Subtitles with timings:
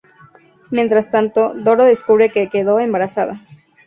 [0.71, 3.39] Mientras tanto, Doro descubre que quedó embarazada.